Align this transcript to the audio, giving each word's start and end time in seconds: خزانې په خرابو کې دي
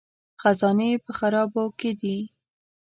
خزانې 0.41 0.89
په 1.03 1.11
خرابو 1.17 1.63
کې 1.79 1.91
دي 1.99 2.17